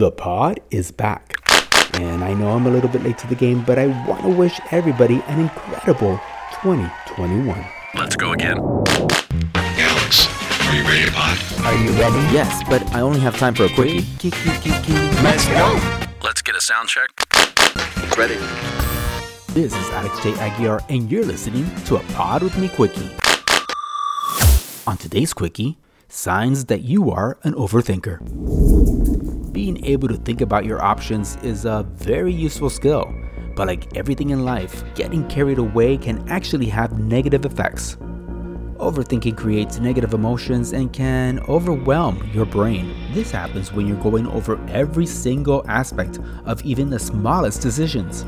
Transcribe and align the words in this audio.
The 0.00 0.10
pod 0.10 0.60
is 0.70 0.90
back. 0.90 1.34
And 1.92 2.24
I 2.24 2.32
know 2.32 2.52
I'm 2.52 2.64
a 2.64 2.70
little 2.70 2.88
bit 2.88 3.02
late 3.02 3.18
to 3.18 3.26
the 3.26 3.34
game, 3.34 3.62
but 3.62 3.78
I 3.78 3.88
want 4.08 4.22
to 4.22 4.30
wish 4.30 4.58
everybody 4.70 5.22
an 5.28 5.40
incredible 5.40 6.18
2021. 6.62 7.62
Let's 7.94 8.16
go 8.16 8.32
again. 8.32 8.56
Alex, 9.54 10.26
are 10.64 10.74
you 10.74 10.84
ready 10.84 11.04
to 11.04 11.12
pod? 11.12 11.38
Are 11.66 11.76
you 11.76 11.90
ready? 12.00 12.16
Yes, 12.32 12.62
but 12.66 12.82
I 12.94 13.02
only 13.02 13.20
have 13.20 13.36
time 13.36 13.54
for 13.54 13.64
a 13.64 13.68
quickie. 13.74 14.06
Let's 15.22 15.46
go. 15.48 16.08
Let's 16.22 16.40
get 16.40 16.56
a 16.56 16.62
sound 16.62 16.88
check. 16.88 17.10
Ready. 18.16 18.38
This 19.48 19.74
is 19.76 19.90
Alex 19.90 20.18
J. 20.22 20.32
Aguiar, 20.32 20.82
and 20.88 21.12
you're 21.12 21.26
listening 21.26 21.70
to 21.84 21.96
a 21.96 22.00
Pod 22.14 22.42
with 22.42 22.56
Me 22.56 22.70
Quickie. 22.70 23.10
On 24.86 24.96
today's 24.96 25.34
Quickie, 25.34 25.76
signs 26.08 26.64
that 26.64 26.80
you 26.80 27.10
are 27.10 27.36
an 27.42 27.52
overthinker. 27.52 29.29
Being 29.70 29.84
able 29.84 30.08
to 30.08 30.16
think 30.16 30.40
about 30.40 30.64
your 30.64 30.82
options 30.82 31.36
is 31.44 31.64
a 31.64 31.86
very 31.94 32.32
useful 32.32 32.70
skill, 32.70 33.14
but 33.54 33.68
like 33.68 33.96
everything 33.96 34.30
in 34.30 34.44
life, 34.44 34.82
getting 34.96 35.28
carried 35.28 35.58
away 35.58 35.96
can 35.96 36.28
actually 36.28 36.66
have 36.66 36.98
negative 36.98 37.46
effects. 37.46 37.94
Overthinking 38.78 39.36
creates 39.36 39.78
negative 39.78 40.12
emotions 40.12 40.72
and 40.72 40.92
can 40.92 41.38
overwhelm 41.48 42.28
your 42.34 42.46
brain. 42.46 43.12
This 43.12 43.30
happens 43.30 43.72
when 43.72 43.86
you're 43.86 44.02
going 44.02 44.26
over 44.26 44.60
every 44.70 45.06
single 45.06 45.64
aspect 45.68 46.18
of 46.46 46.60
even 46.64 46.90
the 46.90 46.98
smallest 46.98 47.62
decisions. 47.62 48.24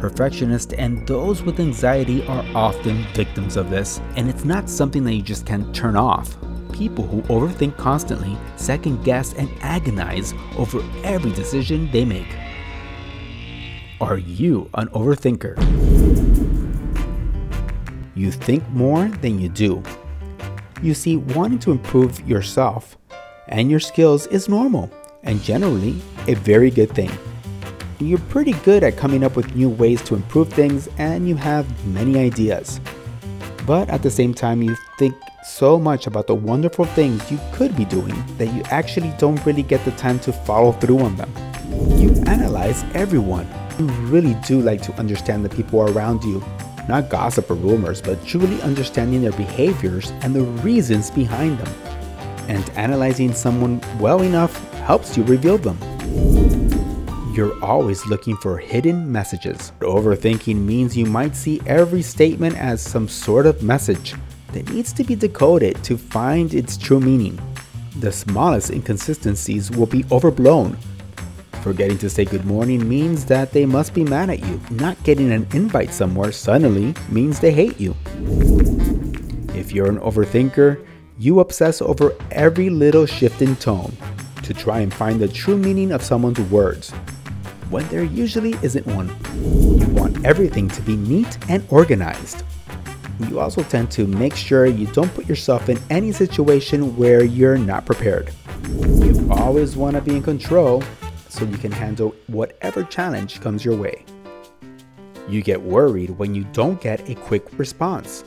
Perfectionists 0.00 0.72
and 0.72 1.06
those 1.06 1.44
with 1.44 1.60
anxiety 1.60 2.26
are 2.26 2.44
often 2.56 3.06
victims 3.14 3.56
of 3.56 3.70
this, 3.70 4.00
and 4.16 4.28
it's 4.28 4.44
not 4.44 4.68
something 4.68 5.04
that 5.04 5.14
you 5.14 5.22
just 5.22 5.46
can 5.46 5.72
turn 5.72 5.94
off. 5.94 6.36
People 6.76 7.06
who 7.06 7.22
overthink 7.22 7.74
constantly 7.78 8.36
second 8.56 9.02
guess 9.02 9.32
and 9.32 9.48
agonize 9.62 10.34
over 10.58 10.84
every 11.04 11.32
decision 11.32 11.90
they 11.90 12.04
make. 12.04 12.28
Are 13.98 14.18
you 14.18 14.68
an 14.74 14.88
overthinker? 14.88 15.56
You 18.14 18.30
think 18.30 18.68
more 18.68 19.08
than 19.08 19.40
you 19.40 19.48
do. 19.48 19.82
You 20.82 20.92
see, 20.92 21.16
wanting 21.16 21.60
to 21.60 21.70
improve 21.70 22.20
yourself 22.28 22.98
and 23.48 23.70
your 23.70 23.80
skills 23.80 24.26
is 24.26 24.46
normal 24.46 24.90
and 25.22 25.40
generally 25.42 25.98
a 26.28 26.34
very 26.34 26.70
good 26.70 26.90
thing. 26.90 27.10
You're 28.00 28.18
pretty 28.28 28.52
good 28.52 28.84
at 28.84 28.98
coming 28.98 29.24
up 29.24 29.34
with 29.34 29.56
new 29.56 29.70
ways 29.70 30.02
to 30.02 30.14
improve 30.14 30.50
things 30.50 30.90
and 30.98 31.26
you 31.26 31.36
have 31.36 31.86
many 31.86 32.18
ideas. 32.18 32.80
But 33.66 33.90
at 33.90 34.02
the 34.02 34.10
same 34.10 34.32
time, 34.32 34.62
you 34.62 34.76
think 34.96 35.16
so 35.44 35.76
much 35.78 36.06
about 36.06 36.28
the 36.28 36.34
wonderful 36.34 36.84
things 36.84 37.30
you 37.32 37.40
could 37.52 37.76
be 37.76 37.84
doing 37.84 38.14
that 38.38 38.46
you 38.54 38.62
actually 38.66 39.12
don't 39.18 39.44
really 39.44 39.64
get 39.64 39.84
the 39.84 39.90
time 39.92 40.20
to 40.20 40.32
follow 40.32 40.70
through 40.72 41.00
on 41.00 41.16
them. 41.16 41.32
You 41.98 42.10
analyze 42.26 42.84
everyone. 42.94 43.48
You 43.78 43.86
really 44.06 44.34
do 44.46 44.60
like 44.60 44.82
to 44.82 44.92
understand 44.94 45.44
the 45.44 45.48
people 45.48 45.82
around 45.82 46.22
you, 46.22 46.44
not 46.88 47.10
gossip 47.10 47.50
or 47.50 47.54
rumors, 47.54 48.00
but 48.00 48.24
truly 48.24 48.62
understanding 48.62 49.22
their 49.22 49.32
behaviors 49.32 50.12
and 50.22 50.32
the 50.32 50.42
reasons 50.62 51.10
behind 51.10 51.58
them. 51.58 51.74
And 52.48 52.70
analyzing 52.70 53.34
someone 53.34 53.80
well 53.98 54.22
enough 54.22 54.56
helps 54.74 55.16
you 55.16 55.24
reveal 55.24 55.58
them. 55.58 55.76
You're 57.36 57.62
always 57.62 58.06
looking 58.06 58.34
for 58.38 58.56
hidden 58.56 59.12
messages. 59.12 59.70
Overthinking 59.80 60.56
means 60.56 60.96
you 60.96 61.04
might 61.04 61.36
see 61.36 61.60
every 61.66 62.00
statement 62.00 62.56
as 62.56 62.80
some 62.80 63.08
sort 63.08 63.44
of 63.44 63.62
message 63.62 64.14
that 64.54 64.70
needs 64.70 64.90
to 64.94 65.04
be 65.04 65.14
decoded 65.14 65.84
to 65.84 65.98
find 65.98 66.54
its 66.54 66.78
true 66.78 66.98
meaning. 66.98 67.38
The 67.98 68.10
smallest 68.10 68.70
inconsistencies 68.70 69.70
will 69.70 69.84
be 69.84 70.06
overblown. 70.10 70.78
Forgetting 71.60 71.98
to 71.98 72.08
say 72.08 72.24
good 72.24 72.46
morning 72.46 72.88
means 72.88 73.26
that 73.26 73.52
they 73.52 73.66
must 73.66 73.92
be 73.92 74.02
mad 74.02 74.30
at 74.30 74.40
you. 74.40 74.58
Not 74.70 75.02
getting 75.04 75.30
an 75.30 75.46
invite 75.52 75.92
somewhere 75.92 76.32
suddenly 76.32 76.94
means 77.10 77.38
they 77.38 77.52
hate 77.52 77.78
you. 77.78 77.94
If 79.54 79.72
you're 79.72 79.90
an 79.90 80.00
overthinker, 80.00 80.86
you 81.18 81.40
obsess 81.40 81.82
over 81.82 82.14
every 82.30 82.70
little 82.70 83.04
shift 83.04 83.42
in 83.42 83.56
tone 83.56 83.94
to 84.42 84.54
try 84.54 84.80
and 84.80 84.94
find 84.94 85.20
the 85.20 85.28
true 85.28 85.58
meaning 85.58 85.92
of 85.92 86.02
someone's 86.02 86.40
words 86.40 86.94
when 87.70 87.86
there 87.88 88.04
usually 88.04 88.54
isn't 88.62 88.86
one. 88.86 89.08
You 89.78 89.86
want 89.88 90.24
everything 90.24 90.68
to 90.68 90.82
be 90.82 90.96
neat 90.96 91.38
and 91.48 91.66
organized. 91.70 92.42
You 93.28 93.40
also 93.40 93.62
tend 93.62 93.90
to 93.92 94.06
make 94.06 94.36
sure 94.36 94.66
you 94.66 94.86
don't 94.88 95.12
put 95.14 95.26
yourself 95.26 95.68
in 95.68 95.78
any 95.90 96.12
situation 96.12 96.96
where 96.96 97.24
you're 97.24 97.58
not 97.58 97.86
prepared. 97.86 98.30
You 98.68 99.28
always 99.30 99.76
want 99.76 99.96
to 99.96 100.02
be 100.02 100.16
in 100.16 100.22
control 100.22 100.82
so 101.28 101.44
you 101.44 101.56
can 101.58 101.72
handle 101.72 102.14
whatever 102.26 102.84
challenge 102.84 103.40
comes 103.40 103.64
your 103.64 103.76
way. 103.76 104.04
You 105.28 105.42
get 105.42 105.60
worried 105.60 106.10
when 106.10 106.34
you 106.34 106.44
don't 106.52 106.80
get 106.80 107.08
a 107.08 107.14
quick 107.14 107.58
response. 107.58 108.24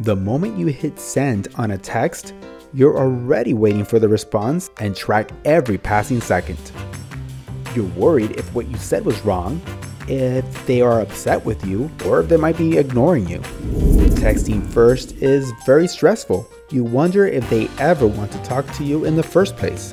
The 0.00 0.16
moment 0.16 0.58
you 0.58 0.66
hit 0.66 0.98
send 0.98 1.48
on 1.56 1.70
a 1.70 1.78
text, 1.78 2.34
you're 2.72 2.98
already 2.98 3.54
waiting 3.54 3.84
for 3.84 3.98
the 3.98 4.08
response 4.08 4.70
and 4.78 4.94
track 4.94 5.30
every 5.44 5.78
passing 5.78 6.20
second. 6.20 6.58
You're 7.74 7.86
worried 7.86 8.32
if 8.32 8.52
what 8.54 8.66
you 8.66 8.76
said 8.76 9.04
was 9.04 9.20
wrong, 9.24 9.60
if 10.08 10.66
they 10.66 10.80
are 10.80 11.00
upset 11.00 11.44
with 11.44 11.64
you, 11.64 11.90
or 12.04 12.20
if 12.20 12.28
they 12.28 12.36
might 12.36 12.58
be 12.58 12.76
ignoring 12.78 13.28
you. 13.28 13.38
Texting 14.20 14.66
first 14.66 15.12
is 15.22 15.52
very 15.64 15.86
stressful. 15.86 16.48
You 16.70 16.82
wonder 16.82 17.26
if 17.26 17.48
they 17.48 17.68
ever 17.78 18.06
want 18.06 18.32
to 18.32 18.42
talk 18.42 18.66
to 18.74 18.84
you 18.84 19.04
in 19.04 19.16
the 19.16 19.22
first 19.22 19.56
place. 19.56 19.92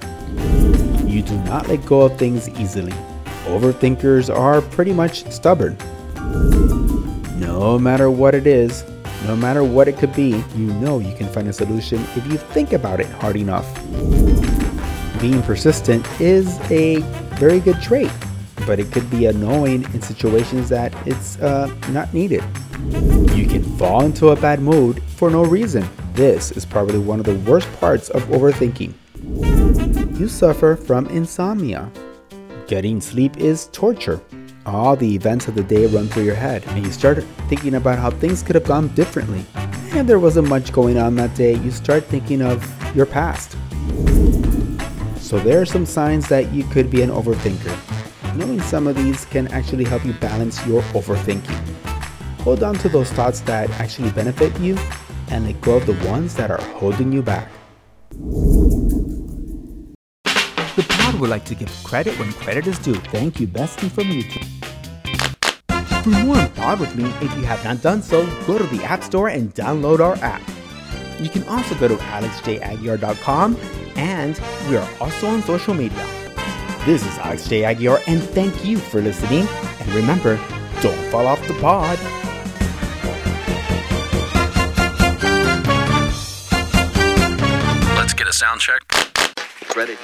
You 1.06 1.22
do 1.22 1.38
not 1.44 1.68
let 1.68 1.86
go 1.86 2.02
of 2.02 2.18
things 2.18 2.50
easily. 2.60 2.94
Overthinkers 3.46 4.34
are 4.36 4.62
pretty 4.62 4.92
much 4.92 5.32
stubborn. 5.32 5.78
No 7.40 7.78
matter 7.80 8.10
what 8.10 8.34
it 8.34 8.48
is, 8.48 8.84
no 9.26 9.36
matter 9.36 9.64
what 9.64 9.88
it 9.88 9.98
could 9.98 10.14
be, 10.14 10.44
you 10.56 10.74
know 10.74 11.00
you 11.00 11.16
can 11.16 11.28
find 11.28 11.48
a 11.48 11.54
solution 11.54 12.00
if 12.16 12.26
you 12.28 12.38
think 12.38 12.74
about 12.74 13.00
it 13.00 13.08
hard 13.08 13.36
enough. 13.36 13.66
Being 15.20 15.42
persistent 15.42 16.06
is 16.22 16.60
a 16.70 17.00
very 17.38 17.60
good 17.60 17.82
trait, 17.82 18.12
but 18.68 18.80
it 18.80 18.92
could 18.92 19.10
be 19.10 19.26
annoying 19.26 19.84
in 19.86 20.02
situations 20.02 20.70
that 20.70 20.94
it's 21.08 21.40
uh, 21.40 21.74
not 21.90 22.14
needed. 22.14 22.44
You 23.36 23.48
can 23.48 23.64
fall 23.78 24.06
into 24.06 24.30
a 24.30 24.36
bad 24.36 24.60
mood 24.60 25.02
for 25.04 25.32
no 25.32 25.44
reason. 25.44 25.88
This 26.14 26.52
is 26.52 26.66
probably 26.66 27.00
one 27.00 27.20
of 27.20 27.26
the 27.26 27.36
worst 27.50 27.72
parts 27.80 28.10
of 28.10 28.22
overthinking. 28.26 28.94
You 30.20 30.28
suffer 30.28 30.76
from 30.76 31.08
insomnia. 31.08 31.92
Getting 32.68 33.02
sleep 33.02 33.38
is 33.38 33.70
torture. 33.72 34.22
All 34.68 34.96
the 34.96 35.16
events 35.16 35.48
of 35.48 35.56
the 35.56 35.64
day 35.64 35.88
run 35.88 36.08
through 36.10 36.24
your 36.24 36.36
head, 36.36 36.64
and 36.68 36.86
you 36.86 36.92
start 36.92 37.24
thinking 37.50 37.76
about 37.76 37.98
how 37.98 38.12
things 38.12 38.44
could 38.44 38.56
have 38.56 38.66
gone 38.66 38.90
differently. 38.90 39.44
And 39.94 40.08
there 40.08 40.20
wasn't 40.20 40.48
much 40.48 40.72
going 40.72 40.98
on 40.98 41.16
that 41.16 41.34
day, 41.36 41.56
you 41.56 41.72
start 41.72 42.06
thinking 42.06 42.42
of 42.42 42.64
your 42.96 43.06
past. 43.08 43.56
So, 45.28 45.38
there 45.38 45.60
are 45.60 45.66
some 45.66 45.86
signs 45.86 46.30
that 46.30 46.54
you 46.54 46.64
could 46.64 46.90
be 46.90 47.02
an 47.02 47.10
overthinker. 47.10 47.76
Knowing 48.38 48.62
some 48.62 48.88
of 48.88 48.96
these 48.96 49.26
can 49.26 49.50
actually 49.50 49.84
help 49.84 50.06
you 50.06 50.14
balance 50.14 50.66
your 50.66 50.82
overthinking. 50.96 51.68
Hold 52.48 52.64
on 52.64 52.76
to 52.76 52.88
those 52.88 53.12
thoughts 53.12 53.42
that 53.42 53.70
actually 53.72 54.10
benefit 54.12 54.58
you 54.62 54.78
and 55.30 55.46
let 55.46 55.60
go 55.60 55.76
of 55.76 55.86
the 55.86 55.96
ones 56.08 56.34
that 56.36 56.50
are 56.50 56.62
holding 56.80 57.12
you 57.12 57.22
back. 57.22 57.52
The 60.78 60.86
pod 60.88 61.20
would 61.20 61.30
like 61.30 61.44
to 61.52 61.56
give 61.56 61.70
credit 61.84 62.18
when 62.18 62.32
credit 62.32 62.66
is 62.66 62.80
due. 62.80 62.96
Thank 62.96 63.42
you, 63.42 63.48
Bestie 63.48 63.92
from 63.92 64.06
YouTube. 64.06 64.48
For 66.04 66.10
more 66.24 66.38
on 66.38 66.50
Pod 66.52 66.80
with 66.80 66.96
me, 66.96 67.04
if 67.20 67.36
you 67.36 67.44
have 67.44 67.62
not 67.66 67.82
done 67.82 68.02
so, 68.02 68.26
go 68.48 68.58
to 68.58 68.64
the 68.64 68.82
App 68.86 69.04
Store 69.04 69.28
and 69.28 69.54
download 69.54 70.00
our 70.00 70.16
app. 70.24 70.42
You 71.20 71.30
can 71.30 71.44
also 71.48 71.76
go 71.76 71.88
to 71.88 71.96
alexjaguiar.com 71.96 73.58
and 73.96 74.40
we 74.70 74.78
are 74.78 74.90
also 75.00 75.28
on 75.28 75.42
social 75.42 75.74
media. 75.74 76.06
This 76.86 77.06
is 77.06 77.18
Alex 77.18 77.50
J. 77.50 77.64
Aguiar, 77.64 78.02
and 78.08 78.24
thank 78.24 78.64
you 78.64 78.78
for 78.78 79.02
listening. 79.02 79.46
And 79.80 79.94
remember, 79.94 80.38
don't 80.82 81.12
fall 81.12 81.28
off 81.28 81.46
the 81.48 81.54
pod. 81.56 82.00
Let's 87.98 88.14
get 88.14 88.28
a 88.28 88.34
sound 88.34 88.62
check. 88.62 88.82
Ready. 89.76 89.98